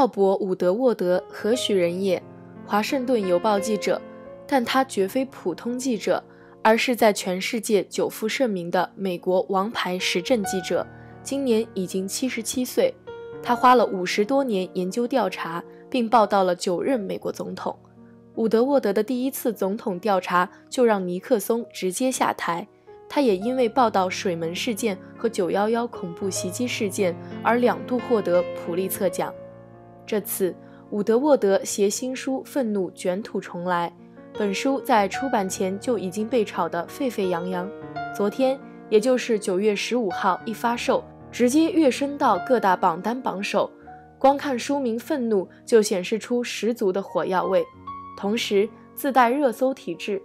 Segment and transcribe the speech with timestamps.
[0.00, 2.22] 鲍勃·伍德沃德何许人也？
[2.64, 4.00] 华盛顿邮报记者，
[4.46, 6.24] 但他绝非普通记者，
[6.62, 10.86] 而是在全世界久负盛名的美国王牌时政记者。
[11.22, 12.94] 今年已经七十七岁，
[13.42, 17.78] 他花了五十多年研究调查，并报道了九任美国总统。
[18.36, 22.66] 伍德沃德的第一次总统调查就让尼克松直接下台，
[23.06, 29.30] 他也因为报道水门事件和九幺幺恐怖袭击事件而两度获得普利策奖。
[30.06, 30.54] 这次，
[30.90, 33.92] 伍德沃德携新书《愤怒》卷土重来。
[34.38, 37.68] 本书在出版前就已经被炒得沸沸扬扬。
[38.16, 43.70] 昨天，也就是九月十五号一发售，直接跃升到各大榜单榜首。
[44.18, 47.64] 光看书名《愤怒》就显示出十足的火药味，
[48.16, 50.20] 同时自带热搜体质。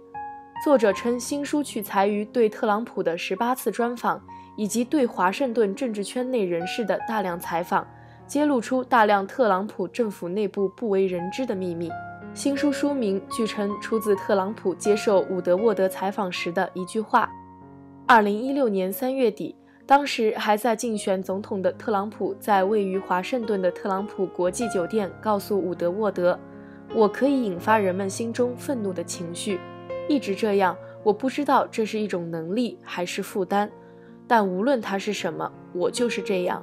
[0.64, 4.22] 作者称，新书取材于对特朗普的十八次专访，
[4.56, 7.86] 以及对华盛顿政治圈内人士的大量采访。
[8.26, 11.90] 揭露出大量特朗普政府内部不为人知的秘密。
[12.34, 17.30] 新书书名据称出自特朗普接受伍德沃德采访时的一句话。
[18.06, 26.38] 二零一六年三月底，当时还在竞选总统的特朗普，在位于华盛顿的特朗普国际酒店告诉伍德沃德
[26.94, 29.58] ：“我可以引发人们心中愤怒的情绪，
[30.08, 30.76] 一直这样。
[31.02, 33.70] 我不知道这是一种能力还是负担，
[34.26, 36.62] 但无论它是什么，我就是这样。”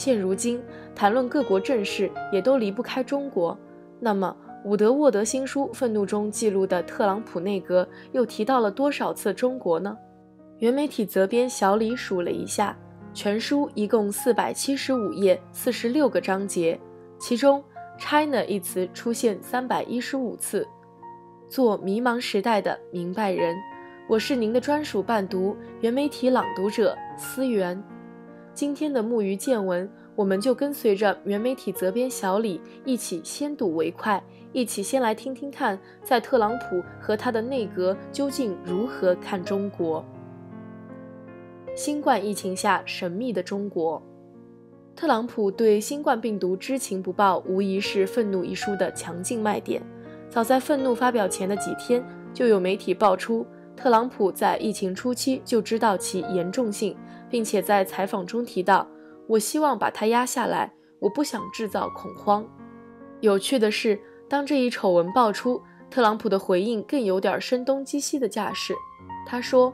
[0.00, 0.58] 现如今，
[0.94, 3.54] 谈论各国政事也都离不开中国。
[3.98, 4.34] 那么，
[4.64, 9.94] 伍德沃德新书《愤怒》中记录的特朗普内阁又提到了多少次中国呢？
[10.56, 12.74] 原媒体责编小李数了一下，
[13.12, 16.80] 全书一共四百七十五页，四十六个章节，
[17.18, 17.62] 其中
[17.98, 20.66] “China” 一词出现三百一十五次。
[21.46, 23.54] 做迷茫时代的明白人，
[24.08, 27.78] 我是您的专属伴读，原媒体朗读者思源。
[28.60, 40.04] 今天的木鱼见闻，我们就跟随着原媒体责编小李一起先睹为快，一起先来听听看，在特朗普和他的内阁究竟如何看中国。
[41.74, 44.02] 新冠疫情下神秘的中国，
[44.94, 49.82] 特朗普对新冠病毒知情不报，无疑是《愤怒》一书的强劲卖点。
[50.28, 52.04] 早在《愤怒》发表前的几天，
[52.34, 53.46] 就有媒体爆出。
[53.74, 56.94] 特朗普在疫情初期就知道其严重性，
[57.30, 58.86] 并且在采访中提到
[59.28, 62.44] ：“我希望把它压下来，我不想制造恐慌。”
[63.20, 63.98] 有趣的是，
[64.28, 68.74] 当这一丑闻爆出，特朗普的回应更有点声东击西的架势。
[69.26, 69.72] 他说：“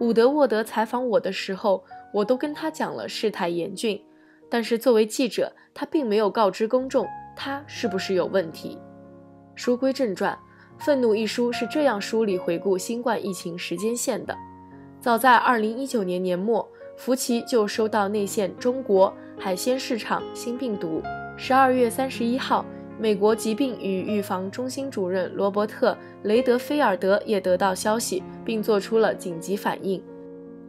[0.00, 1.82] 伍德沃德采访我的时候，
[2.12, 4.04] 我都跟他讲了事态严峻，
[4.50, 8.78] 但是作为记者，他并没有告知公众他是不是有问题。”
[9.56, 10.38] 书归正传。
[10.84, 14.36] 《愤怒》一书是这样梳理回顾新冠疫情时间线的：
[15.00, 21.00] 早在2019年年末，福奇就收到内线中国海鲜市场新病毒。
[21.38, 22.66] 12月31号，
[22.98, 25.92] 美国疾病与预防中心主任罗伯特·
[26.24, 30.02] 雷德菲尔德也得到消息，并做出了紧急反应。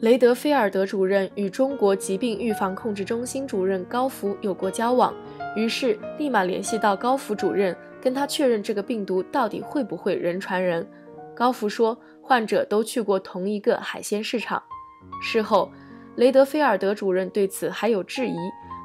[0.02, 5.12] 雷德菲尔德主任与中国疾病预防控制中心主任高福有过交往，
[5.56, 7.76] 于是立马联系到高福主任。
[8.02, 10.88] 跟他确认这个病毒到底会不会人传人，
[11.36, 14.64] 高福说患者都去过同一个海鲜市场。
[15.22, 15.70] 事后，
[16.20, 18.36] 雷德菲尔德主任对此还有质疑，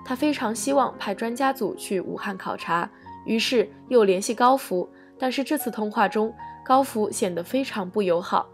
[0.05, 2.89] 他非常希望派专家组去武汉考察，
[3.27, 4.89] 于是又联系高福。
[5.19, 6.33] 但是这次通话中，
[6.65, 8.49] 高福显得非常不友好。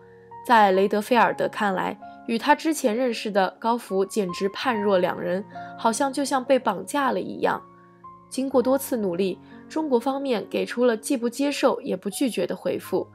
[0.47, 1.95] 在雷德菲尔德看来，
[2.27, 5.45] 与他之前认识的高福简直判若两人，
[5.77, 7.63] 好像就像被绑架了一样。
[8.31, 9.39] 经过多次努力。
[9.69, 13.07] 中国方面给出了既不接受也不拒绝的回复。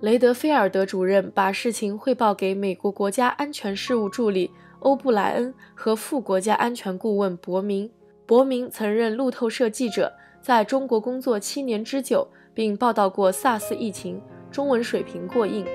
[0.00, 4.50] 雷德菲尔德主任把事情汇报给美国国家安全事务助理
[4.82, 7.90] 欧布莱恩和副国家安全顾问伯明。
[8.26, 15.66] 伯明曾任路透社记者，在中国工作七年之久，并报道过 SARS 疫情，中文水平过硬。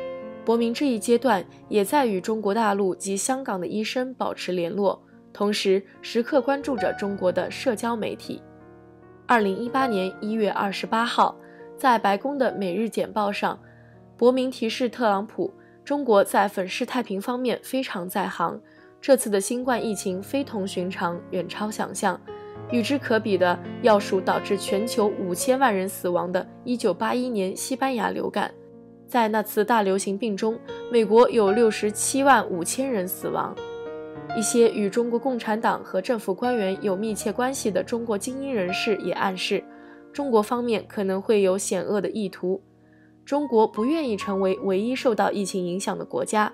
[0.46, 5.02] 伯明这一阶段也在与中国大陆及香港的医生保持联络，
[5.34, 8.42] 同时时刻关注着中国的社交媒体。
[9.26, 11.36] 二零一八年一月二十八号，
[11.78, 13.60] 在白宫的《每日简报》上，
[14.16, 15.54] 伯明提示特朗普，
[15.84, 18.60] 中国在粉饰太平方面非常在行。
[19.02, 22.20] 这次的新冠疫情非同寻常，远超想象。
[22.72, 28.52] 与之可比的，要数导致全球五千万人死亡的1981年西班牙流感。
[29.08, 30.60] 在那次大流行病中，
[30.92, 33.56] 美国有六十七万五千人死亡。
[34.36, 39.64] 一些与中国共产党和政府官员有密切关系的中国精英人士也暗示，
[40.12, 42.62] 中国方面可能会有险恶的意图。
[43.24, 46.52] 中国不愿意成为唯一受到疫情影响的国家。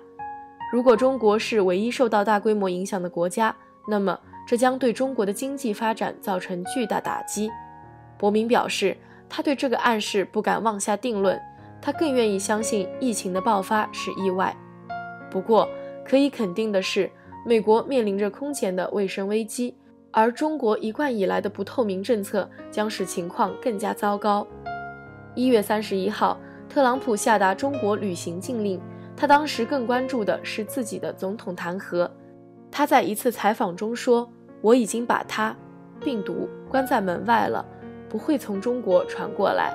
[0.74, 3.54] 如果中国是唯一受到大规模影响的国家，
[3.86, 7.48] 那么这将对中国的经济发展造成巨大打击。
[8.18, 8.96] 伯明表示，
[9.28, 11.40] 他对这个暗示不敢妄下定论，
[11.80, 14.52] 他更愿意相信疫情的爆发是意外。
[15.30, 15.68] 不过，
[16.04, 17.08] 可以肯定的是，
[17.46, 19.76] 美国面临着空前的卫生危机，
[20.10, 24.44] 而中国一贯以来的不透明政策将使情况更加糟糕。
[25.36, 26.36] 一月三十一号，
[26.68, 28.80] 特朗普下达中国旅行禁令。
[29.16, 32.08] 他当时更关注的是自己的总统弹劾。
[32.70, 34.28] 他在一次采访中说
[34.60, 35.56] ：“我已经把他
[36.00, 37.64] 病毒关在门外了，
[38.08, 39.72] 不会从中国传过来。”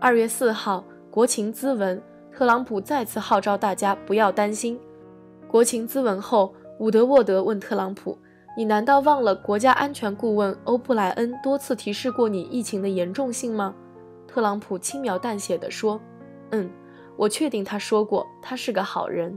[0.00, 2.00] 二月四号，国情咨文，
[2.32, 4.78] 特朗普再次号召大家不要担心。
[5.48, 8.16] 国情咨文后，伍德沃德问特朗普
[8.56, 13.74] ：“你难道忘了国家安全顾问欧布莱恩多次提示过你疫情的严重性吗？”
[14.28, 16.00] 特朗普轻描淡写地说
[16.52, 16.70] ：“嗯。”
[17.18, 19.36] 我确定他说过，他是个好人。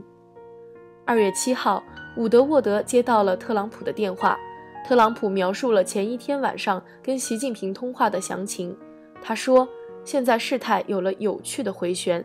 [1.04, 1.82] 二月七号，
[2.16, 4.38] 伍德沃德接到了特朗普的电话，
[4.86, 8.74] 特朗普描述了前一天晚上跟习近平通话的详情。
[9.20, 9.68] 他说
[10.06, 12.24] ：“现在事态有了有趣的回旋，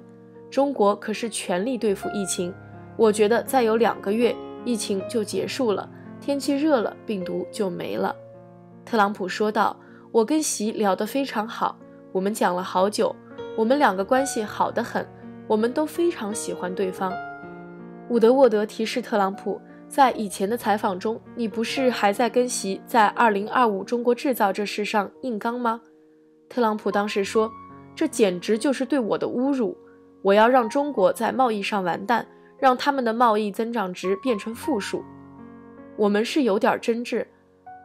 [0.52, 2.54] 中国可是全力对付疫情。
[2.96, 5.90] 我觉得再有两个月，疫情就结束了，
[6.22, 8.16] 天气热了，病毒就没了。”
[8.86, 9.76] 特朗普说道
[10.14, 11.80] ：“我跟习聊得非常好，
[12.12, 13.16] 我们讲了好久，
[13.58, 15.04] 我们两个关系好得很。”
[15.48, 17.14] 我们都非常喜欢对方。
[18.10, 25.82] 伍德沃德提示特朗普，在以前的采访中，你不是还在跟习在2025中国制造这事上硬刚吗？
[26.50, 27.52] 特朗普当时说
[27.96, 29.78] ：“这简直就是对我的侮辱！
[30.22, 32.26] 我要让中国在贸易上完蛋，
[32.58, 35.04] 让他们的贸易增长值变成负数。”
[35.98, 37.26] 我们是有点真挚，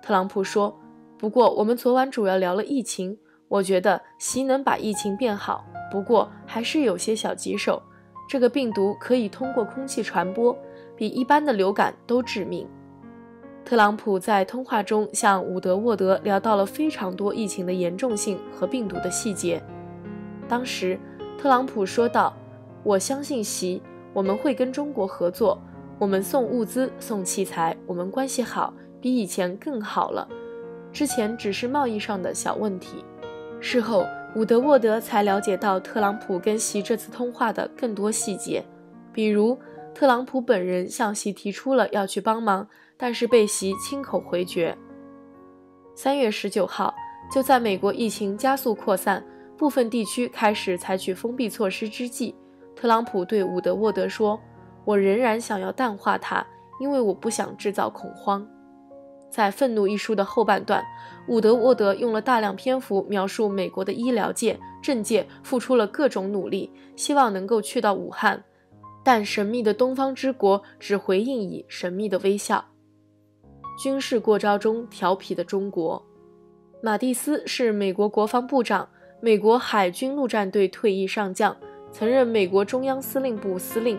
[0.03, 0.79] 特朗普说。
[1.19, 3.17] 不过我们昨晚主要聊了疫情，
[3.53, 5.63] 我觉得习能把疫情变好。
[5.91, 7.83] 不过还是有些小棘手，
[8.27, 10.57] 这个病毒可以通过空气传播，
[10.97, 12.67] 比一般的流感都致命。
[13.63, 19.63] 特朗普在通话中向伍德沃德聊到了非常多疫情的严重性和病毒的细节。
[20.49, 20.99] 当时，
[21.39, 22.35] 特朗普说道
[22.83, 23.83] ：“我相信习，
[24.15, 25.61] 我们会跟中国合作，
[25.99, 30.27] 我们送物资、送器材，我们关系好，比以前更好了。
[30.91, 33.05] 之前只是贸易上的小问题。”
[33.63, 34.05] 事后。
[34.35, 38.65] 伍德沃德才了解到特朗普跟习这次通话的更多细节，
[39.13, 39.59] 比如
[39.95, 42.67] 特朗普本人向习提出了要去帮忙，
[42.97, 44.75] 但是被习亲口回绝。
[45.95, 46.95] 三月十九号，
[47.31, 49.23] 就在美国疫情加速扩散、
[49.59, 52.35] 部分地区开始采取封闭措施之际，
[52.75, 54.41] 特朗普对伍德沃德说
[54.87, 56.43] ：“我仍然想要淡化它，
[56.81, 58.49] 因为我不想制造恐慌。”
[59.33, 60.85] 在《愤怒》一书的后半段，
[61.27, 68.45] 伍德沃德用了大量篇幅描述美国的医疗界、政界付出了各种努力，希望能够去到武汉，
[69.03, 72.63] 但神秘的东方之国只回应以神秘的微笑。
[73.83, 76.05] 军事过招中调皮的中国，
[76.83, 78.87] 马蒂斯是美国国防部长，
[79.23, 81.57] 美国海军陆战队退役上将，
[81.91, 83.99] 曾任美国中央司令部司令，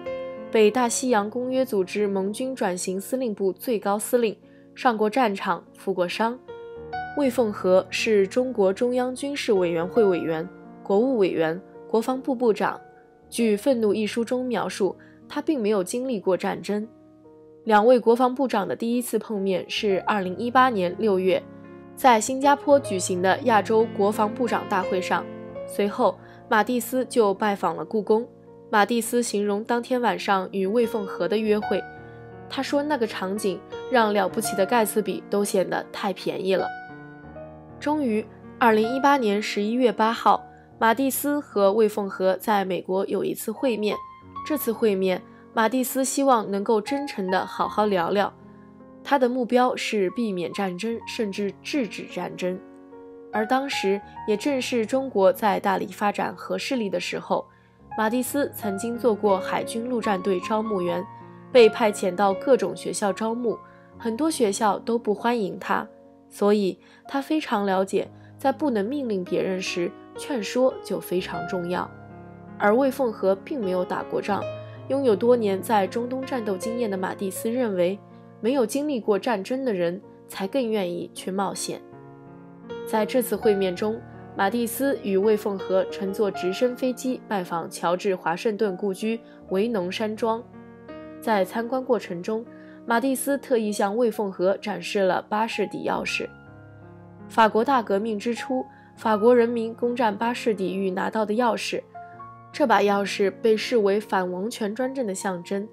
[0.52, 4.38] 北大西洋公约组织盟军转型司令部最高司令。
[4.76, 6.38] 上过战场，负过伤。
[7.18, 10.48] 魏凤和是中国中央军事委员会委员、
[10.82, 12.80] 国务委员、国防部部长。
[13.30, 14.96] 据《愤怒》一书中描述，
[15.30, 16.88] 他并没有经历过战争。
[17.64, 21.42] 两位国防部长的第一次碰面是2018年6月，
[21.96, 25.24] 在新加坡举行的亚洲国防部长大会上。
[25.68, 26.18] 随后，
[26.50, 28.28] 马蒂斯就拜访了故宫。
[28.70, 31.82] 马蒂斯形容当天晚上与魏凤和的约会。
[32.56, 36.68] 他说：“那个场景让了不起的盖茨比都显得太便宜了。”
[37.82, 38.24] 终于，
[38.60, 40.46] 二零一八年十一月八号，
[40.78, 43.98] 马蒂斯和魏凤和在美国有一次会面。
[44.46, 45.20] 这次会面，
[45.52, 48.32] 马蒂斯希望能够真诚地好好聊聊。
[49.04, 52.60] 他的目标是避免战争，甚至制止战争。
[53.32, 57.44] 而当时也正是中国在大力发展核势力的时候。
[57.98, 61.04] 马蒂斯曾经做过海军陆战队招募员。
[61.54, 63.58] 被派遣到各种学校招募，
[64.00, 65.88] 很多学校都不欢迎他，
[66.28, 71.90] 所以他非常了解，在不能命令别人时，劝说就非常重要。
[72.58, 74.44] 而魏凤和并没有打过仗，
[74.88, 78.00] 拥有多年在中东战斗经验的马蒂斯认为，
[78.42, 81.80] 没有经历过战争的人才更愿意去冒险。
[82.88, 84.02] 在这次会面中，
[84.36, 89.20] 马蒂斯与魏凤和乘坐直升飞机拜访乔治华盛顿故居
[89.50, 90.44] 维农山庄。
[91.24, 92.46] 在参观过程中，
[92.86, 96.28] 马蒂斯特意向魏凤和展示了巴士底钥匙。
[97.30, 98.66] 法国大革命之初，
[98.98, 101.82] 法国人民攻占巴士底狱拿到的钥匙，
[102.52, 105.66] 这把钥匙被视为反王权专政的象征。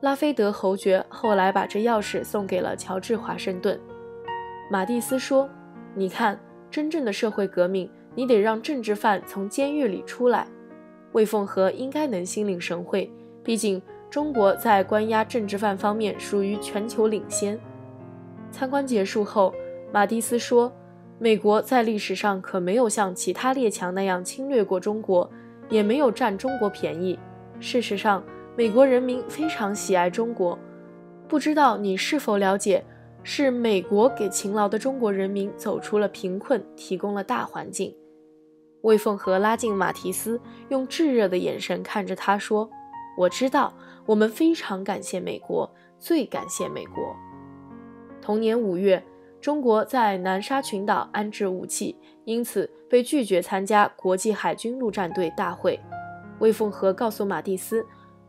[0.00, 3.78] 拉菲德侯爵后来把这钥匙送给了乔治华盛顿。
[4.68, 5.48] 马蒂斯说
[5.94, 6.36] ：“你看，
[6.68, 10.48] 真正的社会革命你得让政治犯从监狱里出来。
[11.12, 13.08] 魏凤和应该能心领神会，
[13.44, 17.58] 毕竟中国在关押政治犯方面属于全球领先。
[18.50, 19.54] 参观结束后，
[19.92, 20.72] 马蒂斯说
[21.20, 25.30] ：“美国在历史上可没有像其他列强那样侵略过中国，
[25.68, 27.16] 也没有占中国便宜。
[27.60, 28.24] 事实上，
[28.56, 30.58] 美国人民非常喜爱中国。
[31.28, 32.84] 不知道你是否了解，
[33.22, 37.94] 是美国给勤劳的中国人民走出了贫困，提供了大环境。”
[38.82, 40.40] 魏凤和拉近马蒂斯，
[40.70, 42.68] 用炙热的眼神看着他说
[43.20, 43.74] ：“我知道，
[44.06, 47.14] 我们非常感谢美国，最感谢美国。”
[48.22, 49.04] 同年五月，
[49.42, 55.78] 中国在南沙群岛安置武器，因此被拒绝参加国际海军陆战队大会。
[56.38, 57.84] 魏凤和告诉马蒂斯，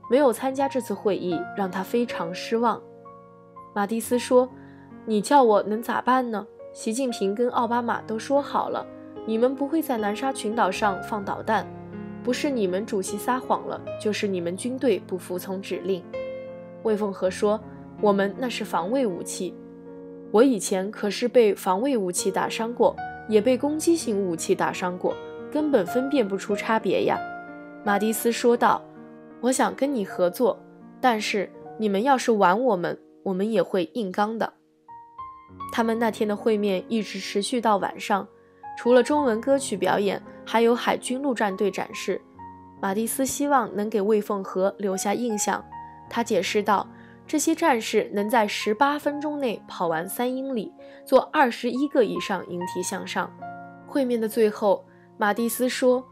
[0.09, 2.81] 没有参加这次会议让他非常失望。
[3.73, 4.49] 马蒂斯说
[5.07, 6.45] ：“你叫我能咋办呢？
[6.73, 8.85] 习近平跟奥巴马都说好了。”
[9.25, 11.65] 你们不会在南沙群岛上放导弹，
[12.23, 16.03] 不是你们主席撒谎了，就是你们军队不服从指令。
[16.83, 17.59] 魏凤和说
[18.01, 19.53] ：“我们那是防卫武器，
[20.31, 22.95] 我以前可是被防卫武器打伤过，
[23.27, 25.15] 也被攻击型武器打伤过，
[25.51, 27.19] 根本分辨不出差别呀。”
[27.83, 28.81] 马蒂斯说道
[29.41, 30.59] ：“我想跟你合作，
[30.99, 34.53] 但是你们要是玩我们，我们也会硬刚的。”
[35.73, 38.27] 他们那天的会面一直持续到晚上。
[38.77, 42.21] 除了中文歌曲表演，还有海军陆战队展示。
[42.81, 45.63] 马蒂斯希望能给魏凤和留下印象。
[46.09, 46.89] 他解释道
[47.27, 50.73] ：“这些战士能在十八分钟内跑完三英里，
[51.05, 53.31] 做二十一个以上引体向上。”
[53.87, 54.83] 会面的最后，
[55.17, 56.03] 马蒂斯说：“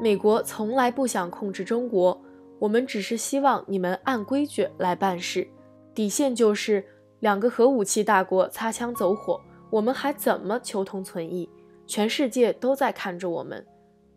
[0.00, 2.20] 美国从来不想控制中国，
[2.58, 5.46] 我们只是希望你们按规矩来办事。
[5.94, 6.84] 底线就是
[7.20, 11.48] 两个核武器大国擦枪走火，我们还怎么求同存异？”
[11.86, 13.62] 全世界都在看着我们，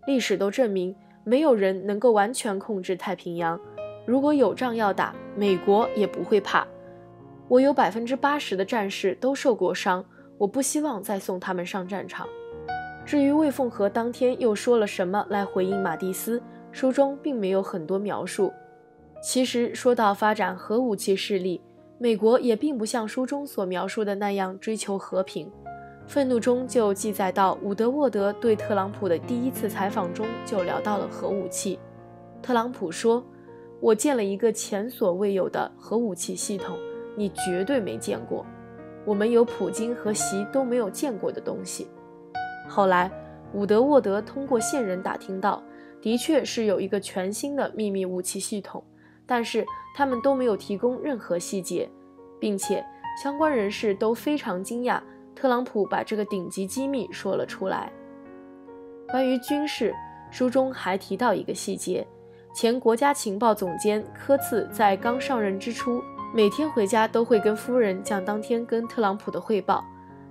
[0.07, 0.95] 历史都证明，
[1.25, 3.59] 没有人能够完全控制太平洋。
[4.05, 6.65] 如果有仗要打，美国也不会怕。
[7.49, 10.03] 我有百分之八十的战士都受过伤，
[10.37, 12.25] 我不希望再送他们上战场。
[13.05, 18.51] 至于魏凤和当天又说了什么来回应马蒂斯，书中并没有很多描述。
[19.21, 21.59] 其实说到发展核武器势力，
[21.97, 25.51] 美国也并不像书中所描述的那样追求和平。
[26.07, 31.77] 愤怒中就记载到，伍德沃德对特朗普的第一次采访中就聊到了核武器。
[32.41, 33.21] 特朗普说
[33.81, 36.77] ：“我建了一个前所未有的核武器系统，
[37.17, 38.45] 你绝对没见过。
[39.03, 41.87] 我们有普京和习都没有见过的东西。”
[42.69, 43.11] 后来，
[43.53, 45.61] 伍德沃德通过线人打听到，
[46.01, 48.81] 的确是有一个全新的秘密武器系统，
[49.25, 51.89] 但是他们都没有提供任何细节，
[52.39, 52.81] 并且
[53.21, 55.01] 相关人士都非常惊讶。
[55.37, 57.93] 特朗普把这个顶级机密说了出来。
[59.07, 59.93] 关于军事，
[60.31, 62.05] 书中还提到一个细节：
[62.55, 66.01] 前国家情报总监科茨在刚上任之初，
[66.33, 69.85] 每天回家都会跟夫人讲当天跟特朗普的汇报。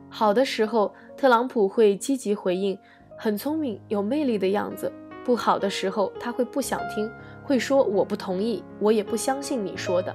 [0.09, 2.77] 好的时候，特朗普会积极回应，
[3.17, 4.91] 很聪明、有魅力的样子；
[5.25, 7.09] 不好的时候，他会不想听，
[7.45, 10.13] 会说我不同意，我也不相信你说的。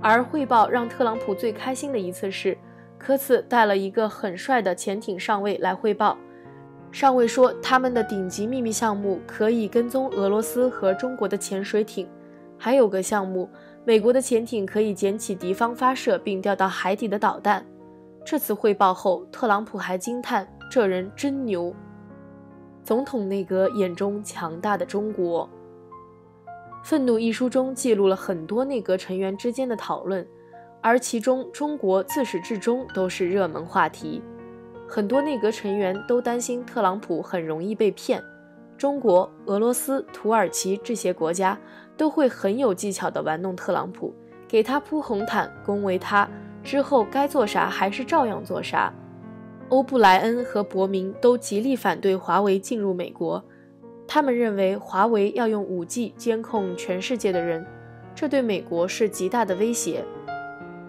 [0.00, 2.56] 而汇报让特朗普最开心的一次是。
[3.04, 6.16] 科茨带了一个很帅的潜艇上尉来汇报，
[6.90, 12.08] 上尉说他们的顶级秘密项目可以跟踪俄罗斯和中国的潜水艇，
[12.56, 13.46] 还有个项目，
[13.84, 17.62] 美国的潜艇可以捡起敌方发射并掉到海底的导弹。
[18.24, 21.74] 这次汇报后，特朗普还惊叹：“这人真牛！”
[22.82, 25.46] 总统内阁眼中强大的中国，
[26.82, 30.26] 《愤怒》一书中记录了很多内阁成员之间的讨论。
[30.86, 34.22] 而其中，中国自始至终都是热门话题，
[34.86, 38.22] 很多内阁成员都担心特朗普很容易被骗。
[38.76, 41.58] 中国、俄罗斯、土耳其这些国家
[41.96, 44.12] 都会很有技巧地玩弄特朗普，
[44.46, 46.28] 给他铺红毯，恭维他，
[46.62, 48.92] 之后该做啥还是照样做啥。
[49.70, 53.42] 欧布莱恩和伯明都极力反对华为进入美国，
[54.06, 57.64] 他们认为华为要用 5G 监控全世界的人，
[58.14, 60.04] 这对美国是极大的威胁。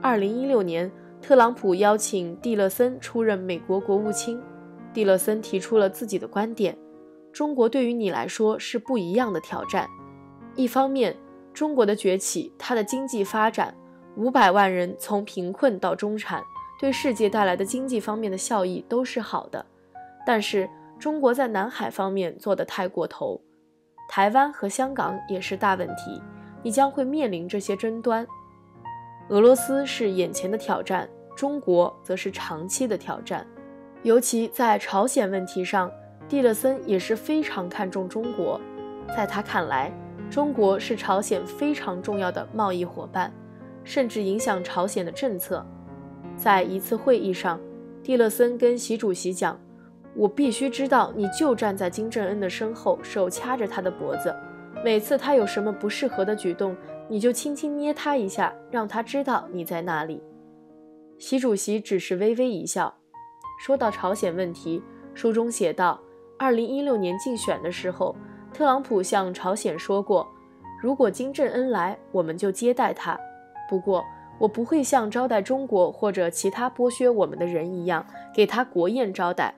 [0.06, 4.40] 二零一六年，特朗普邀请蒂勒森出任美国国务卿。
[4.94, 6.78] 蒂勒森提出了自己的观点：
[7.34, 9.90] 中国对于你来说是不一样的挑战。
[10.56, 11.18] 一方面，
[11.56, 13.76] 中国的崛起，它的经济发展，
[14.16, 16.44] 五百万人从贫困到中产，
[16.80, 19.66] 对世界带来的经济方面的效益都是好的。
[20.24, 20.70] 但是，
[21.00, 23.42] 中国在南海方面做得太过头，
[24.08, 26.22] 台湾和香港也是大问题，
[26.62, 28.28] 你将会面临这些争端。
[29.30, 33.46] 俄罗斯是眼前的挑战，中国则是长期的挑战。
[34.04, 35.92] 尤其在朝鲜问题上，
[36.30, 38.62] 蒂勒森也是非常看重中国，
[39.18, 39.92] 在他看来，
[40.30, 43.34] 中国是朝鲜非常重要的贸易伙伴，
[43.84, 45.66] 甚至影响朝鲜的政策。
[46.38, 47.60] 在一次会议上，
[48.04, 49.60] 蒂勒森跟习主席讲
[50.14, 54.36] ：“我必须知道你就站在金正恩的身后，手掐着他的脖子，
[54.84, 56.76] 每次他有什么不适合的举动，
[57.08, 60.22] 你就轻轻捏他一下，让他知道你在那里。”
[61.18, 62.94] 习主席只是微微一笑。
[63.60, 64.82] 说到朝鲜问题，
[65.14, 66.00] 书中写道。
[66.38, 68.14] 二零一六年竞选的时候，
[68.54, 70.28] 特朗普向朝鲜说过
[70.84, 73.18] ：“如果金正恩来，我们就接待他。
[73.70, 74.04] 不过，
[74.38, 79.56] 我不会像招待中国或者其他剥削我们的人一样给他国宴招待。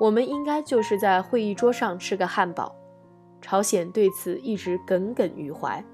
[0.00, 2.74] 我们应该就是在会议桌上吃个汉堡。”
[3.40, 5.84] 朝鲜对此一直耿耿于怀。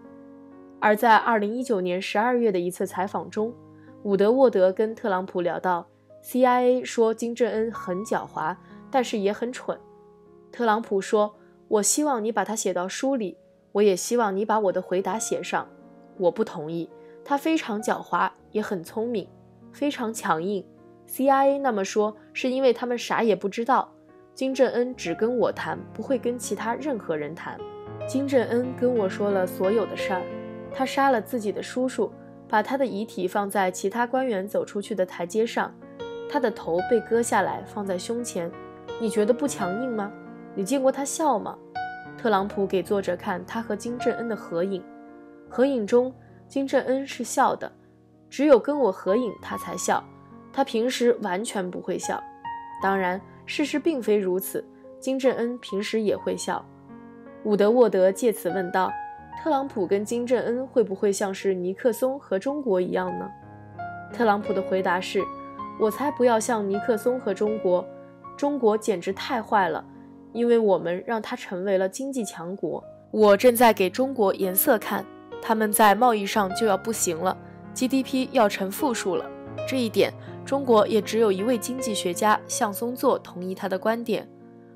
[0.83, 3.55] 而在二零一九年十二月的一次采访中，
[4.03, 5.87] 伍德沃德跟特朗普聊到
[6.25, 8.57] ，CIA 说金正恩很狡猾，
[8.91, 9.79] 但是也很蠢。
[10.51, 11.37] 特朗普说
[11.69, 13.39] ：“我希望你把它写到书里，
[13.71, 15.69] 我也希望你把我的回答写上。”
[16.19, 16.91] 我不同意。
[17.25, 19.29] 他非常狡猾，也很聪明，
[19.73, 20.67] 非常强硬。
[21.09, 23.89] CIA 那么说是因为他们啥也不知道。
[24.35, 27.57] 金正恩只跟我谈，不会跟其他任何人谈。
[28.09, 30.23] 金正恩跟我说了所有的事儿。
[30.75, 32.11] 他杀了自己的叔叔，
[32.49, 35.73] 把他的遗体放在其他官员走出去的台阶上，
[36.31, 38.51] 他的头被割下来放在胸前。
[39.01, 40.13] 你觉得不强硬吗？
[40.55, 41.57] 你见过他笑吗？
[42.19, 44.83] 特朗普给作者看他和金正恩的合影，
[45.49, 46.15] 合影中
[46.47, 47.71] 金正恩是笑的，
[48.29, 50.03] 只有跟我合影他才笑，
[50.53, 52.23] 他平时完全不会笑。
[52.83, 54.65] 当然，事实并非如此，
[55.01, 56.65] 金正恩平时也会笑。
[57.45, 58.93] 伍德沃德借此问道：
[59.43, 63.29] 特朗普跟金正恩会不会像是尼克松和中国一样呢？
[64.13, 65.21] 特朗普的回答是：
[65.81, 67.85] 我才不要像尼克松和中国，
[68.37, 69.85] 中国简直太坏了。
[70.33, 75.05] 因为我们让它成为了经济强国，我正在给中国颜色看，
[75.43, 77.37] 他们在贸易上就要不行了
[77.75, 79.29] ，GDP 要成负数了。
[79.67, 80.15] 这一点，
[80.47, 84.29] 中国也只有一位经济学家向松作同意他的观点。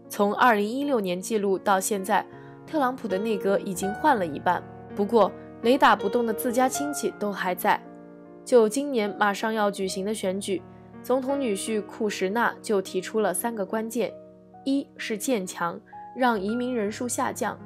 [0.08, 2.26] 从2016年记录到现在，
[2.66, 4.62] 特朗普的内阁已经换了一半，
[4.94, 5.30] 不过
[5.62, 7.80] 雷打不动的自家亲戚都还在。
[8.44, 10.62] 就今年马上要举行的选举，
[11.02, 14.12] 总统女婿库什纳就提出了三个关键。
[14.64, 15.80] 一是建强，
[16.16, 17.56] 让移民人数下降；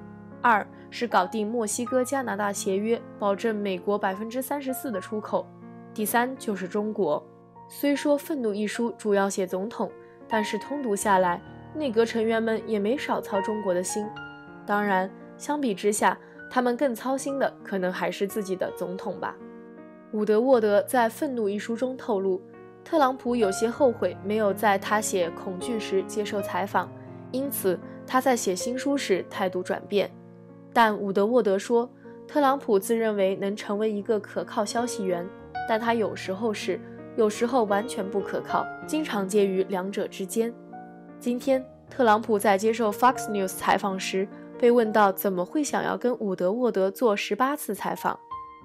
[0.43, 5.47] 二是搞定墨西哥加拿大协约，保证美国百分之三十四的出口；
[5.95, 7.23] 第三就是中国。
[7.69, 9.91] 虽说《愤怒》一书主要写总统，
[10.29, 11.41] 但是通读下来，
[11.75, 14.07] 内阁成员们也没少操中国的心。
[14.71, 16.17] 当然，相比之下，
[16.49, 19.35] 他们更操心的可能还是自己的总统吧。
[20.13, 22.41] 伍德沃德在《愤怒》一书中透露。
[22.85, 26.89] 特朗普有些后悔没有在他写《恐惧》时接受采访，
[27.33, 30.09] 因此他在写新书时态度转变。
[30.73, 31.91] 但伍德沃德说，
[32.29, 35.29] 特朗普自认为能成为一个可靠消息源，
[35.69, 36.79] 但他有时候是，
[37.17, 40.55] 有时候完全不可靠，经常介于两者之间。
[41.19, 44.29] 今天，特朗普在接受 Fox News 采访时
[44.61, 48.21] 被问到怎么会想要跟伍德沃德做十八次采访，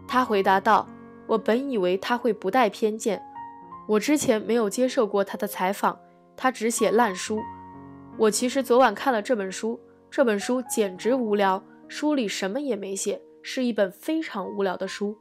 [0.05, 0.85] 他回答道
[1.25, 3.23] ：“我本以为他会不带偏见。”
[3.87, 5.97] 我之前没有接受过他的采访，
[6.35, 7.41] 他只写烂书。
[8.17, 9.79] 我其实昨晚看了这本书，
[10.11, 15.17] 这本书简直无聊，书里什么也没写，是一本非常无聊的书。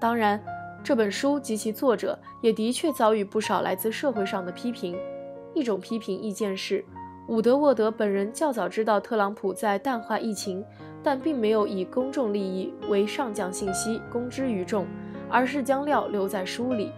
[0.00, 0.42] 当然，
[0.82, 4.98] 这本书及其作者也的确遭遇不少来自社会上的批评。
[5.54, 6.82] 一种批评意见是，
[7.28, 10.64] 伍德沃德本人较早知道特朗普在淡化疫情，
[11.02, 14.86] 但并没有以公众利益为上将信息公之于众，
[15.28, 16.90] 而是将料留在书里。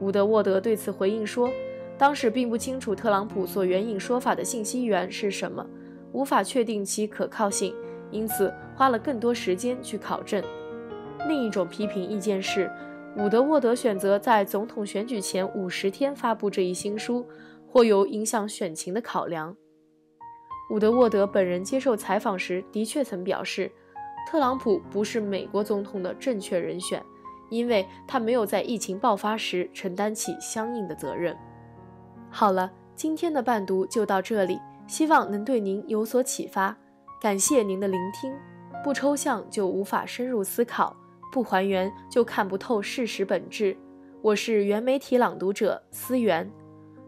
[0.00, 1.50] 伍德沃德对此回应说
[1.98, 5.64] ：“当时并不清楚特朗普所援引说法的信息源是什么，
[6.12, 7.74] 无法确定其可靠性，
[8.10, 10.42] 因此花了更多时间去考证。”
[11.28, 12.70] 另一种批评意见是，
[13.18, 17.26] 伍德沃德选择在总统选举前五十天发布这一新书，
[17.66, 19.54] 或有影响选情的考量。
[20.70, 23.70] 伍德沃德本人接受采访时的确曾表示，
[24.28, 27.02] 特朗普不是美国总统的正确人选。
[27.48, 31.36] 因为他没有在疫情爆发时承担起相应的责任。
[32.28, 36.76] 好了，今天的伴读就到这里，希望能对您有所启发。
[37.20, 38.34] 感谢您的聆听。
[38.82, 40.96] 不抽象就无法深入思考，
[41.32, 43.76] 不还原就看不透事实本质。
[44.22, 46.50] 我是原媒体朗读者思源，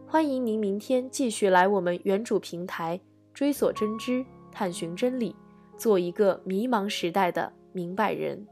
[0.06, 3.00] 欢迎您明天继续来我们原主平台
[3.38, 5.32] 追索真知，探寻真理，
[5.76, 8.44] 做一个迷茫时代的明白人。